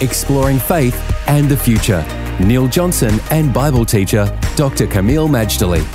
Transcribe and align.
exploring 0.00 0.58
faith 0.58 0.96
and 1.28 1.48
the 1.48 1.56
future. 1.56 2.04
Neil 2.40 2.68
Johnson 2.68 3.20
and 3.30 3.52
Bible 3.52 3.84
teacher 3.84 4.26
Dr. 4.56 4.86
Kameel 4.86 5.28
Majdali. 5.28 5.86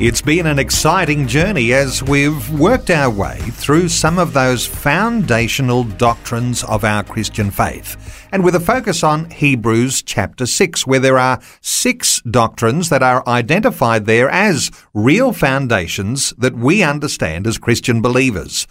It's 0.00 0.20
been 0.20 0.46
an 0.46 0.58
exciting 0.58 1.28
journey 1.28 1.72
as 1.72 2.02
we've 2.02 2.50
worked 2.58 2.90
our 2.90 3.08
way 3.08 3.38
through 3.52 3.88
some 3.88 4.18
of 4.18 4.32
those 4.32 4.66
foundational 4.66 5.84
doctrines 5.84 6.64
of 6.64 6.82
our 6.82 7.04
Christian 7.04 7.48
faith. 7.52 8.28
And 8.32 8.42
with 8.42 8.56
a 8.56 8.60
focus 8.60 9.04
on 9.04 9.30
Hebrews 9.30 10.02
chapter 10.02 10.46
6, 10.46 10.84
where 10.84 10.98
there 10.98 11.16
are 11.16 11.40
six 11.60 12.20
doctrines 12.22 12.88
that 12.88 13.04
are 13.04 13.22
identified 13.28 14.06
there 14.06 14.28
as 14.28 14.72
real 14.94 15.32
foundations 15.32 16.30
that 16.38 16.56
we 16.56 16.82
understand 16.82 17.46
as 17.46 17.56
Christian 17.56 18.02
believers. 18.02 18.66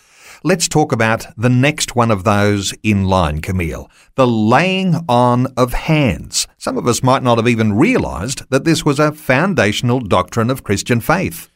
Let's 0.46 0.68
talk 0.68 0.92
about 0.92 1.26
the 1.38 1.50
next 1.50 1.96
one 1.96 2.12
of 2.12 2.26
those 2.26 2.74
in 2.84 3.06
line, 3.06 3.40
Kameel 3.40 3.90
The 4.16 4.28
laying 4.28 4.96
on 5.08 5.48
of 5.56 5.72
hands. 5.72 6.50
Some 6.58 6.78
of 6.78 6.86
us 6.86 7.02
might 7.02 7.24
not 7.24 7.38
have 7.38 7.48
even 7.48 7.78
realized 7.78 8.44
that 8.50 8.66
this 8.66 8.84
was 8.84 9.00
a 9.00 9.14
foundational 9.14 10.02
doctrine 10.02 10.50
of 10.50 10.66
Christian 10.66 11.00
faith. 11.00 11.50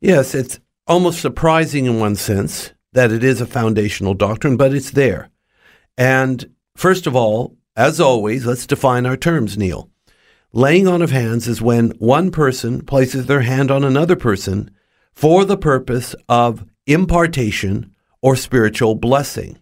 Yes, 0.00 0.36
it's 0.36 0.60
almost 0.86 1.20
surprising 1.20 1.86
in 1.86 1.98
one 1.98 2.14
sense 2.14 2.72
that 2.92 3.10
it 3.10 3.24
is 3.24 3.40
a 3.40 3.46
foundational 3.46 4.14
doctrine, 4.14 4.56
but 4.56 4.72
it's 4.72 4.92
there. 4.92 5.30
And 5.96 6.54
first 6.76 7.08
of 7.08 7.16
all, 7.16 7.56
as 7.74 7.98
always, 8.00 8.46
let's 8.46 8.68
define 8.68 9.04
our 9.04 9.16
terms, 9.16 9.58
Neil. 9.58 9.90
Laying 10.52 10.86
on 10.86 11.02
of 11.02 11.10
hands 11.10 11.48
is 11.48 11.60
when 11.60 11.90
one 11.98 12.30
person 12.30 12.82
places 12.82 13.26
their 13.26 13.40
hand 13.40 13.72
on 13.72 13.82
another 13.82 14.14
person 14.14 14.70
for 15.12 15.44
the 15.44 15.56
purpose 15.56 16.14
of 16.28 16.64
impartation 16.86 17.96
or 18.22 18.36
spiritual 18.36 18.94
blessing. 18.94 19.58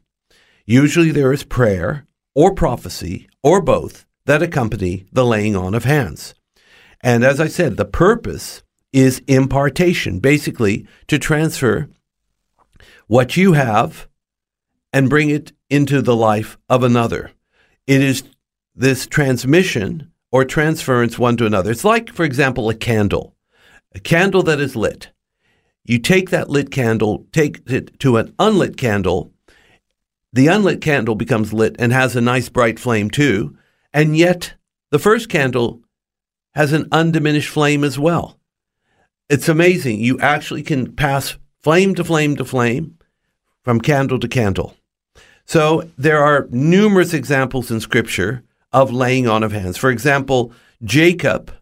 Usually 0.65 1.11
there 1.11 1.33
is 1.33 1.45
prayer 1.45 2.07
or 2.35 2.55
prophecy 2.55 3.29
or 3.43 3.61
both 3.63 4.07
that 4.27 4.43
accompany 4.43 5.07
the 5.13 5.25
laying 5.25 5.57
on 5.57 5.75
of 5.75 5.85
hands. 5.85 6.35
And 7.03 7.25
as 7.25 7.41
I 7.41 7.47
said, 7.47 7.77
the 7.77 7.85
purpose 7.85 8.63
is 8.93 9.23
impartation, 9.27 10.19
basically 10.19 10.87
to 11.07 11.19
transfer 11.19 11.89
what 13.07 13.37
you 13.37 13.53
have 13.53 14.09
and 14.93 15.11
bring 15.11 15.31
it 15.31 15.53
into 15.71 16.03
the 16.03 16.17
life 16.17 16.59
of 16.69 16.83
another. 16.83 17.31
It 17.87 18.01
is 18.01 18.25
this 18.75 19.07
transmission 19.07 20.11
or 20.33 20.45
transference 20.45 21.19
one 21.19 21.37
to 21.37 21.47
another. 21.47 21.71
It's 21.71 21.85
like, 21.85 22.11
for 22.11 22.25
example, 22.25 22.69
a 22.69 22.75
candle. 22.75 23.35
A 23.95 24.01
candle 24.01 24.43
that 24.45 24.61
is 24.61 24.77
lit. 24.77 25.11
You 25.87 25.99
take 25.99 26.31
that 26.31 26.51
lit 26.51 26.71
candle, 26.71 27.27
take 27.33 27.61
it 27.67 27.99
to 28.01 28.17
an 28.17 28.35
unlit 28.39 28.77
candle. 28.77 29.33
The 30.33 30.49
unlit 30.49 30.81
candle 30.81 31.15
becomes 31.15 31.53
lit 31.53 31.77
and 31.79 31.93
has 31.93 32.17
a 32.17 32.21
nice 32.21 32.49
bright 32.49 32.79
flame 32.79 33.09
too. 33.09 33.57
And 33.93 34.17
yet, 34.17 34.55
the 34.91 34.99
first 34.99 35.29
candle 35.29 35.81
has 36.55 36.73
an 36.73 36.89
undiminished 36.91 37.49
flame 37.49 37.85
as 37.85 37.99
well. 37.99 38.39
It's 39.29 39.49
amazing. 39.49 40.01
You 40.01 40.19
actually 40.21 40.63
can 40.63 40.93
pass 40.95 41.37
flame 41.63 41.95
to 41.95 42.05
flame 42.05 42.37
to 42.37 42.45
flame 42.45 42.99
from 43.63 43.81
candle 43.81 44.19
to 44.19 44.29
candle. 44.29 44.77
So 45.45 45.89
there 45.97 46.23
are 46.23 46.49
numerous 46.51 47.15
examples 47.15 47.71
in 47.71 47.81
Scripture 47.81 48.43
of 48.73 48.93
laying 48.93 49.29
on 49.29 49.43
of 49.43 49.53
hands. 49.53 49.77
For 49.77 49.91
example, 49.91 50.53
Jacob 50.83 51.53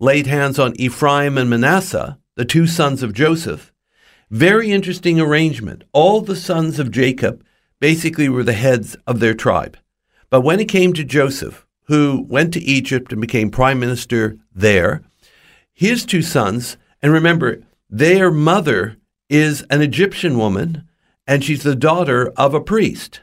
laid 0.00 0.26
hands 0.26 0.58
on 0.58 0.74
Ephraim 0.76 1.36
and 1.36 1.50
Manasseh, 1.50 2.18
the 2.36 2.44
two 2.44 2.66
sons 2.66 3.02
of 3.02 3.12
Joseph, 3.12 3.72
very 4.30 4.70
interesting 4.70 5.20
arrangement. 5.20 5.84
All 5.92 6.20
the 6.20 6.36
sons 6.36 6.78
of 6.78 6.90
Jacob 6.90 7.44
basically 7.80 8.28
were 8.28 8.44
the 8.44 8.52
heads 8.52 8.96
of 9.06 9.20
their 9.20 9.34
tribe. 9.34 9.76
But 10.30 10.40
when 10.40 10.60
it 10.60 10.68
came 10.68 10.92
to 10.94 11.04
Joseph, 11.04 11.66
who 11.84 12.26
went 12.28 12.52
to 12.54 12.62
Egypt 12.62 13.12
and 13.12 13.20
became 13.20 13.50
prime 13.50 13.78
minister 13.78 14.38
there, 14.54 15.02
his 15.72 16.04
two 16.04 16.22
sons, 16.22 16.76
and 17.02 17.12
remember, 17.12 17.62
their 17.90 18.30
mother 18.30 18.96
is 19.28 19.62
an 19.70 19.82
Egyptian 19.82 20.38
woman 20.38 20.88
and 21.26 21.42
she's 21.42 21.62
the 21.62 21.76
daughter 21.76 22.32
of 22.36 22.54
a 22.54 22.60
priest. 22.60 23.20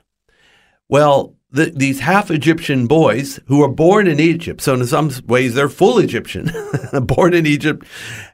Well, 0.89 1.35
the, 1.51 1.71
these 1.75 1.99
half 1.99 2.31
Egyptian 2.31 2.87
boys 2.87 3.39
who 3.47 3.59
were 3.59 3.67
born 3.67 4.07
in 4.07 4.19
Egypt, 4.19 4.61
so 4.61 4.73
in 4.73 4.85
some 4.85 5.11
ways 5.27 5.53
they're 5.53 5.69
full 5.69 5.99
Egyptian, 5.99 6.51
born 7.03 7.33
in 7.33 7.45
Egypt, 7.45 7.85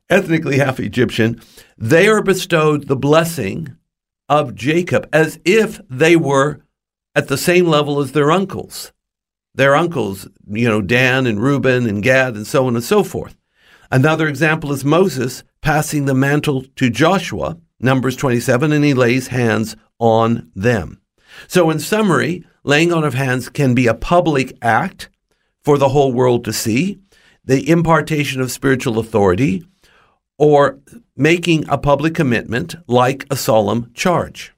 ethnically 0.09 0.57
half 0.57 0.79
Egyptian, 0.79 1.41
they 1.77 2.07
are 2.07 2.21
bestowed 2.21 2.87
the 2.87 2.95
blessing 2.95 3.75
of 4.29 4.55
Jacob 4.55 5.07
as 5.13 5.39
if 5.45 5.79
they 5.89 6.15
were 6.15 6.61
at 7.15 7.27
the 7.27 7.37
same 7.37 7.67
level 7.67 7.99
as 7.99 8.11
their 8.11 8.31
uncles. 8.31 8.91
Their 9.55 9.75
uncles, 9.75 10.27
you 10.47 10.67
know, 10.67 10.81
Dan 10.81 11.25
and 11.25 11.41
Reuben 11.41 11.87
and 11.87 12.03
Gad 12.03 12.35
and 12.35 12.45
so 12.45 12.67
on 12.67 12.75
and 12.75 12.83
so 12.83 13.03
forth. 13.03 13.35
Another 13.89 14.27
example 14.27 14.71
is 14.71 14.85
Moses 14.85 15.43
passing 15.61 16.05
the 16.05 16.13
mantle 16.13 16.63
to 16.75 16.89
Joshua, 16.89 17.57
Numbers 17.79 18.15
27, 18.15 18.71
and 18.71 18.83
he 18.83 18.93
lays 18.93 19.27
hands 19.27 19.75
on 19.99 20.51
them. 20.55 21.01
So, 21.47 21.69
in 21.69 21.79
summary, 21.79 22.45
laying 22.63 22.91
on 22.91 23.03
of 23.03 23.13
hands 23.13 23.49
can 23.49 23.73
be 23.73 23.87
a 23.87 23.93
public 23.93 24.57
act 24.61 25.09
for 25.63 25.77
the 25.77 25.89
whole 25.89 26.11
world 26.11 26.45
to 26.45 26.53
see, 26.53 26.99
the 27.43 27.69
impartation 27.69 28.41
of 28.41 28.51
spiritual 28.51 28.99
authority, 28.99 29.65
or 30.37 30.79
making 31.15 31.67
a 31.67 31.77
public 31.77 32.13
commitment 32.15 32.75
like 32.87 33.25
a 33.29 33.35
solemn 33.35 33.91
charge. 33.93 34.53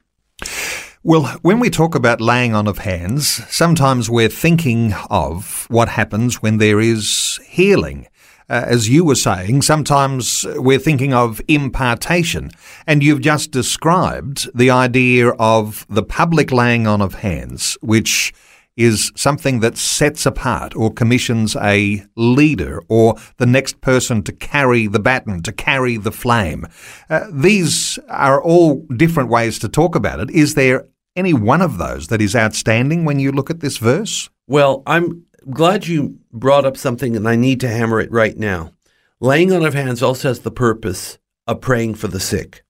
Well, 1.02 1.38
when 1.42 1.60
we 1.60 1.70
talk 1.70 1.96
about 1.96 2.20
laying 2.20 2.54
on 2.54 2.68
of 2.68 2.80
hands, 2.80 3.42
sometimes 3.50 4.10
we're 4.10 4.28
thinking 4.28 4.94
of 5.10 5.66
what 5.70 5.90
happens 5.90 6.42
when 6.42 6.58
there 6.58 6.82
is 6.82 7.40
healing. 7.48 8.08
Uh, 8.50 8.66
as 8.66 8.90
you 8.90 9.06
were 9.06 9.16
saying, 9.16 9.62
sometimes 9.62 10.46
we're 10.56 10.80
thinking 10.80 11.14
of 11.14 11.40
impartation. 11.48 12.52
And 12.86 13.02
you've 13.02 13.22
just 13.22 13.52
described 13.52 14.50
the 14.54 14.72
idea 14.72 15.30
of 15.30 15.86
the 15.88 16.04
public 16.04 16.52
laying 16.52 16.86
on 16.86 17.02
of 17.02 17.16
hands, 17.16 17.78
which 17.82 18.34
is 18.80 19.12
something 19.16 19.60
that 19.60 19.78
sets 19.78 20.26
apart 20.26 20.74
or 20.76 20.92
commissions 20.92 21.56
a 21.58 22.04
leader 22.16 22.82
or 22.88 23.16
the 23.38 23.46
next 23.46 23.82
person 23.82 24.24
to 24.24 24.32
carry 24.32 24.88
the 24.88 25.00
baton, 25.00 25.44
to 25.44 25.52
carry 25.52 25.98
the 25.98 26.12
flame. 26.12 26.66
Uh, 27.10 27.28
these 27.30 28.00
are 28.08 28.42
all 28.42 28.86
different 28.96 29.30
ways 29.30 29.60
to 29.60 29.68
talk 29.68 29.96
about 29.96 30.22
it. 30.22 30.30
Is 30.32 30.56
there 30.56 30.88
any 31.16 31.34
one 31.34 31.62
of 31.62 31.78
those 31.78 32.08
that 32.08 32.22
is 32.22 32.36
outstanding 32.36 33.04
when 33.04 33.20
you 33.20 33.34
look 33.34 33.50
at 33.50 33.60
this 33.60 33.78
verse? 33.78 34.30
Well, 34.48 34.82
I'm 34.88 35.26
glad 35.50 35.88
you 35.88 36.18
brought 36.32 36.66
up 36.66 36.78
something 36.78 37.18
and 37.18 37.28
I 37.28 37.36
need 37.36 37.60
to 37.60 37.68
hammer 37.68 38.00
it 38.00 38.12
right 38.12 38.38
now. 38.38 38.72
Laying 39.20 39.52
on 39.52 39.66
of 39.66 39.74
hands 39.74 40.02
also 40.02 40.30
has 40.30 40.40
the 40.40 40.52
purpose 40.52 41.18
of 41.46 41.60
praying 41.60 41.96
for 41.96 42.08
the 42.08 42.22
sick. 42.22 42.64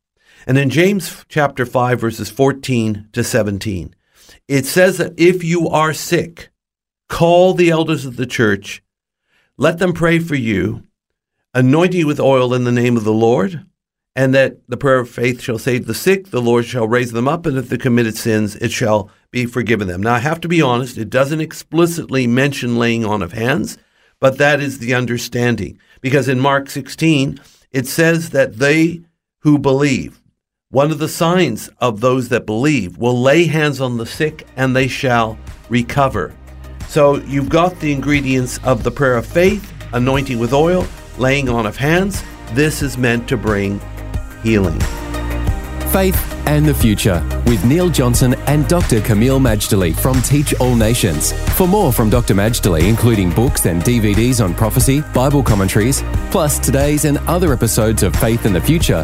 And 0.48 0.58
in 0.58 0.72
James 0.72 1.26
chapter 1.30 1.68
5 1.68 2.02
verses 2.02 2.32
14 2.32 3.10
to 3.14 3.24
17, 3.24 3.94
it 4.48 4.66
says 4.66 4.98
that 4.98 5.14
if 5.18 5.44
you 5.44 5.68
are 5.70 5.94
sick, 5.94 6.50
call 7.08 7.54
the 7.54 7.70
elders 7.70 8.06
of 8.06 8.16
the 8.16 8.26
church, 8.26 8.84
let 9.58 9.80
them 9.80 9.94
pray 9.94 10.20
for 10.20 10.36
you, 10.36 10.84
anoint 11.54 11.94
you 11.94 12.08
with 12.08 12.20
oil 12.20 12.54
in 12.54 12.64
the 12.64 12.72
name 12.72 12.96
of 12.96 13.04
the 13.04 13.14
Lord, 13.14 13.66
and 14.16 14.34
that 14.34 14.58
the 14.68 14.78
prayer 14.78 15.00
of 15.00 15.10
faith 15.10 15.42
shall 15.42 15.60
save 15.60 15.86
the 15.86 15.94
sick, 15.94 16.28
the 16.28 16.42
Lord 16.42 16.66
shall 16.66 16.88
raise 16.88 17.12
them 17.12 17.28
up, 17.28 17.46
and 17.46 17.58
if 17.58 17.70
they 17.70 17.78
committed 17.78 18.18
sins, 18.18 18.56
it 18.58 18.72
shall 18.72 19.10
be 19.32 19.46
forgiven 19.46 19.88
them. 19.88 20.02
Now, 20.02 20.16
I 20.16 20.20
have 20.20 20.42
to 20.42 20.48
be 20.48 20.62
honest, 20.62 20.98
it 20.98 21.10
doesn't 21.10 21.42
explicitly 21.42 22.28
mention 22.28 22.78
laying 22.78 23.06
on 23.06 23.22
of 23.22 23.34
hands, 23.34 23.78
but 24.20 24.38
that 24.38 24.60
is 24.60 24.80
the 24.80 24.94
understanding. 24.94 25.80
Because 26.02 26.28
in 26.28 26.40
Mark 26.40 26.70
16, 26.70 27.40
it 27.72 27.88
says 27.88 28.32
that 28.32 28.58
they 28.58 29.02
who 29.40 29.58
believe, 29.58 30.19
one 30.72 30.92
of 30.92 31.00
the 31.00 31.08
signs 31.08 31.68
of 31.80 32.00
those 32.00 32.30
that 32.30 32.46
believe 32.46 32.96
will 33.00 33.20
lay 33.20 33.46
hands 33.46 33.82
on 33.82 33.98
the 33.98 34.06
sick 34.06 34.46
and 34.56 34.76
they 34.76 34.88
shall 34.88 35.36
recover. 35.68 36.32
So 36.88 37.16
you've 37.22 37.50
got 37.50 37.80
the 37.80 37.92
ingredients 37.92 38.60
of 38.64 38.84
the 38.84 38.92
prayer 38.92 39.18
of 39.18 39.26
faith, 39.26 39.74
anointing 39.94 40.38
with 40.38 40.54
oil, 40.54 40.86
laying 41.18 41.50
on 41.50 41.66
of 41.66 41.76
hands. 41.76 42.24
This 42.52 42.84
is 42.84 43.00
meant 43.00 43.28
to 43.30 43.38
bring 43.38 43.82
healing. 44.44 44.80
Faith 45.90 46.24
and 46.46 46.68
the 46.68 46.74
Future 46.74 47.24
with 47.48 47.66
Neil 47.66 47.90
Johnson 47.90 48.36
and 48.46 48.68
Dr. 48.68 49.02
Kameel 49.02 49.40
Majdali 49.40 49.96
from 49.96 50.22
Teach 50.22 50.54
All 50.60 50.76
Nations. 50.76 51.34
For 51.58 51.68
more 51.68 51.92
from 51.92 52.12
Dr. 52.12 52.36
Majdali, 52.36 52.88
including 52.88 53.32
books 53.32 53.66
and 53.66 53.82
DVDs 53.82 54.44
on 54.44 54.54
prophecy, 54.54 55.02
Bible 55.16 55.42
commentaries, 55.42 56.04
plus 56.30 56.60
today's 56.60 57.06
and 57.06 57.18
other 57.28 57.54
episodes 57.54 58.04
of 58.04 58.16
Faith 58.16 58.46
and 58.46 58.56
the 58.56 58.62
Future, 58.62 59.04